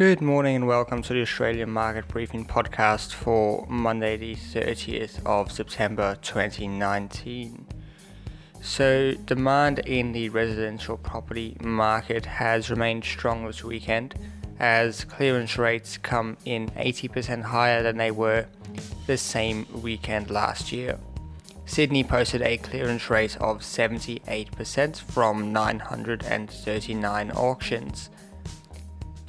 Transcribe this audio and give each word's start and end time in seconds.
Good 0.00 0.22
morning 0.22 0.56
and 0.56 0.66
welcome 0.66 1.02
to 1.02 1.12
the 1.12 1.20
Australian 1.20 1.68
Market 1.68 2.08
Briefing 2.08 2.46
podcast 2.46 3.12
for 3.12 3.66
Monday, 3.68 4.16
the 4.16 4.34
30th 4.34 5.22
of 5.26 5.52
September 5.52 6.16
2019. 6.22 7.66
So, 8.62 9.12
demand 9.12 9.80
in 9.80 10.12
the 10.12 10.30
residential 10.30 10.96
property 10.96 11.54
market 11.60 12.24
has 12.24 12.70
remained 12.70 13.04
strong 13.04 13.44
this 13.44 13.62
weekend 13.62 14.14
as 14.58 15.04
clearance 15.04 15.58
rates 15.58 15.98
come 15.98 16.38
in 16.46 16.70
80% 16.70 17.42
higher 17.42 17.82
than 17.82 17.98
they 17.98 18.10
were 18.10 18.46
the 19.06 19.18
same 19.18 19.66
weekend 19.82 20.30
last 20.30 20.72
year. 20.72 20.98
Sydney 21.66 22.04
posted 22.04 22.40
a 22.40 22.56
clearance 22.56 23.10
rate 23.10 23.36
of 23.36 23.58
78% 23.58 24.96
from 24.96 25.52
939 25.52 27.30
auctions 27.32 28.08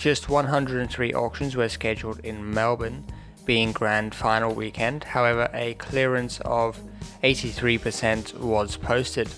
just 0.01 0.29
103 0.29 1.13
auctions 1.13 1.55
were 1.55 1.69
scheduled 1.69 2.19
in 2.21 2.51
Melbourne, 2.51 3.05
being 3.45 3.71
grand 3.71 4.15
final 4.15 4.51
weekend. 4.51 5.03
However, 5.03 5.47
a 5.53 5.75
clearance 5.75 6.39
of 6.43 6.81
83% 7.23 8.33
was 8.39 8.77
posted. 8.77 9.29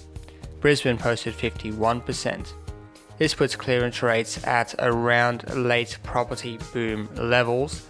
Brisbane 0.62 0.98
posted 0.98 1.34
51%. 1.34 2.54
This 3.18 3.34
puts 3.34 3.58
clearance 3.58 4.02
rates 4.02 4.42
at 4.48 4.74
around 4.80 5.54
late 5.54 5.98
property 6.02 6.58
boom 6.72 7.10
levels, 7.14 7.90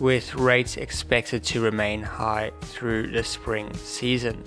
with 0.00 0.34
rates 0.34 0.78
expected 0.78 1.44
to 1.44 1.60
remain 1.60 2.00
high 2.02 2.50
through 2.62 3.08
the 3.08 3.24
spring 3.24 3.72
season. 3.74 4.42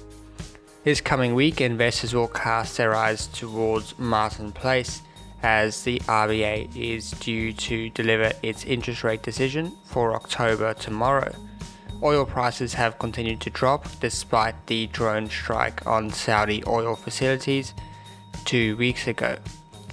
This 0.84 1.02
coming 1.02 1.36
week, 1.36 1.62
investors 1.62 2.16
will 2.16 2.28
cast 2.30 2.78
their 2.78 2.96
eyes 2.96 3.28
towards 3.28 3.98
Martin 4.00 4.52
Place 4.52 5.04
as 5.44 5.84
the 5.84 6.00
RBA 6.00 6.76
is 6.76 7.12
due 7.12 7.54
to 7.54 7.90
deliver 7.92 8.32
its 8.44 8.66
interest 8.66 9.04
rate 9.04 9.24
decision 9.24 9.72
for 9.86 10.14
October 10.14 10.74
tomorrow. 10.74 11.34
Oil 12.02 12.26
prices 12.26 12.74
have 12.76 13.00
continued 13.00 13.42
to 13.42 13.50
drop 13.50 13.88
despite 14.00 14.68
the 14.68 14.88
drone 14.88 15.30
strike 15.30 15.86
on 15.86 16.10
Saudi 16.10 16.64
oil 16.66 16.96
facilities 16.96 17.74
two 18.46 18.78
weeks 18.78 19.08
ago. 19.08 19.38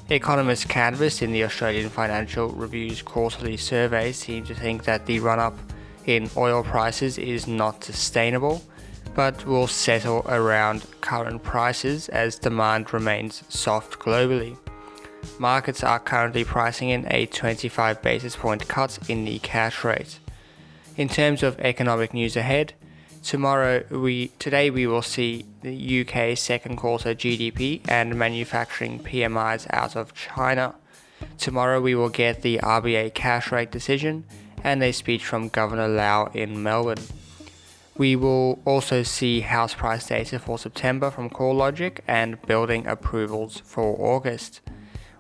Economists 0.09 0.65
canvassed 0.65 1.21
in 1.21 1.33
the 1.33 1.43
Australian 1.43 1.89
Financial 1.89 2.49
Review's 2.51 3.03
quarterly 3.03 3.56
survey 3.56 4.12
seem 4.12 4.45
to 4.45 4.55
think 4.55 4.84
that 4.84 5.06
the 5.06 5.19
run 5.19 5.41
up 5.41 5.59
in 6.05 6.31
oil 6.37 6.62
prices 6.62 7.19
is 7.19 7.49
not 7.49 7.83
sustainable, 7.83 8.62
but 9.17 9.45
will 9.47 9.67
settle 9.67 10.25
around 10.28 10.87
current 11.01 11.43
prices 11.43 12.09
as 12.11 12.39
demand 12.39 12.95
remains 12.95 13.43
soft 13.49 13.99
globally. 13.99 14.56
Markets 15.39 15.85
are 15.85 15.99
currently 15.99 16.45
pricing 16.45 16.91
in 16.91 17.07
a 17.11 17.27
25 17.27 18.01
basis 18.03 18.37
point 18.37 18.67
cut 18.69 18.99
in 19.09 19.25
the 19.25 19.39
cash 19.41 19.85
rate. 19.85 20.19
In 20.97 21.09
terms 21.09 21.43
of 21.43 21.61
economic 21.61 22.15
news 22.15 22.37
ahead, 22.37 22.73
tomorrow 23.23 23.85
we 23.91 24.29
today 24.39 24.71
we 24.71 24.87
will 24.87 25.03
see 25.03 25.45
the 25.63 26.01
UK 26.01 26.39
second 26.39 26.77
quarter 26.77 27.15
GDP 27.15 27.81
and 27.89 28.17
manufacturing 28.17 28.99
PMIs 29.01 29.67
out 29.71 29.95
of 29.95 30.15
China. 30.15 30.75
Tomorrow 31.39 31.81
we 31.81 31.95
will 31.95 32.09
get 32.09 32.43
the 32.43 32.59
RBA 32.59 33.13
cash 33.15 33.53
rate 33.53 33.71
decision 33.71 34.25
and 34.65 34.83
a 34.83 34.93
speech 34.93 35.25
from 35.25 35.49
Governor 35.49 35.89
Lowe 35.89 36.31
in 36.33 36.63
Melbourne. 36.63 37.05
We 37.97 38.15
will 38.15 38.61
also 38.65 39.03
see 39.03 39.41
house 39.41 39.75
price 39.75 40.07
data 40.07 40.39
for 40.39 40.59
September 40.59 41.11
from 41.11 41.31
CoreLogic 41.31 42.01
and 42.07 42.41
building 42.43 42.87
approvals 42.87 43.63
for 43.65 43.97
August. 43.99 44.61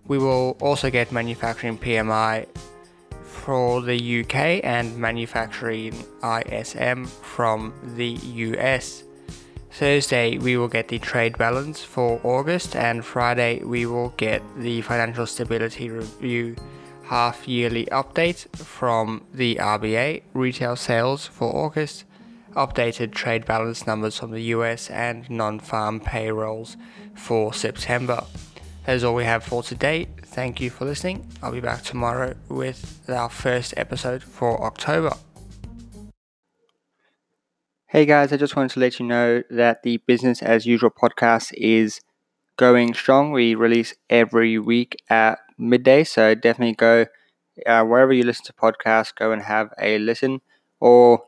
We 0.08 0.18
will 0.18 0.56
also 0.60 0.90
get 0.90 1.12
manufacturing 1.12 1.78
PMI 1.78 2.46
for 3.24 3.82
the 3.82 4.20
UK 4.20 4.60
and 4.64 4.96
manufacturing 4.96 5.94
ISM 6.22 7.06
from 7.06 7.72
the 7.96 8.08
US. 8.08 9.04
Thursday, 9.70 10.38
we 10.38 10.56
will 10.56 10.68
get 10.68 10.88
the 10.88 10.98
trade 10.98 11.36
balance 11.36 11.84
for 11.84 12.18
August, 12.24 12.74
and 12.74 13.04
Friday, 13.04 13.62
we 13.62 13.84
will 13.84 14.08
get 14.16 14.42
the 14.56 14.80
financial 14.80 15.26
stability 15.26 15.90
review 15.90 16.56
half 17.04 17.46
yearly 17.46 17.86
update 17.86 18.48
from 18.56 19.22
the 19.32 19.56
RBA, 19.56 20.22
retail 20.34 20.76
sales 20.76 21.26
for 21.26 21.54
August, 21.54 22.04
updated 22.54 23.12
trade 23.12 23.44
balance 23.44 23.86
numbers 23.86 24.18
from 24.18 24.30
the 24.30 24.42
US, 24.54 24.90
and 24.90 25.28
non 25.30 25.60
farm 25.60 26.00
payrolls 26.00 26.76
for 27.14 27.52
September. 27.52 28.24
That 28.86 28.94
is 28.94 29.02
all 29.02 29.16
we 29.16 29.24
have 29.24 29.42
for 29.42 29.64
today. 29.64 30.06
Thank 30.22 30.60
you 30.60 30.70
for 30.70 30.84
listening. 30.84 31.28
I'll 31.42 31.50
be 31.50 31.58
back 31.58 31.82
tomorrow 31.82 32.36
with 32.48 33.02
our 33.08 33.28
first 33.28 33.74
episode 33.76 34.22
for 34.22 34.62
October. 34.62 35.10
Hey 37.86 38.06
guys, 38.06 38.32
I 38.32 38.36
just 38.36 38.54
wanted 38.54 38.70
to 38.74 38.80
let 38.80 39.00
you 39.00 39.06
know 39.06 39.42
that 39.50 39.82
the 39.82 39.96
Business 40.06 40.40
as 40.40 40.66
Usual 40.66 40.90
podcast 40.90 41.52
is 41.54 42.00
going 42.56 42.94
strong. 42.94 43.32
We 43.32 43.56
release 43.56 43.92
every 44.08 44.56
week 44.56 45.02
at 45.10 45.40
midday, 45.58 46.04
so 46.04 46.36
definitely 46.36 46.76
go 46.76 47.06
uh, 47.66 47.82
wherever 47.82 48.12
you 48.12 48.22
listen 48.22 48.44
to 48.44 48.52
podcasts, 48.52 49.12
go 49.12 49.32
and 49.32 49.42
have 49.42 49.70
a 49.80 49.98
listen 49.98 50.42
or 50.78 51.24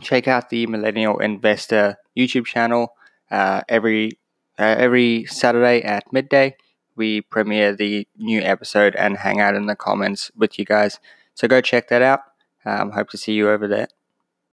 check 0.00 0.28
out 0.28 0.50
the 0.50 0.64
Millennial 0.68 1.18
Investor 1.18 1.96
YouTube 2.16 2.46
channel 2.46 2.92
uh, 3.32 3.62
every 3.68 4.12
uh, 4.60 4.76
every 4.78 5.24
Saturday 5.24 5.82
at 5.82 6.12
midday 6.12 6.54
we 7.00 7.22
premiere 7.22 7.74
the 7.74 8.06
new 8.18 8.42
episode 8.42 8.94
and 8.94 9.16
hang 9.16 9.40
out 9.40 9.54
in 9.54 9.64
the 9.64 9.74
comments 9.74 10.30
with 10.36 10.58
you 10.58 10.66
guys. 10.66 11.00
So 11.34 11.48
go 11.48 11.62
check 11.62 11.88
that 11.88 12.02
out. 12.02 12.20
Um, 12.66 12.90
hope 12.90 13.08
to 13.10 13.16
see 13.16 13.32
you 13.32 13.48
over 13.48 13.66
there. 13.66 13.88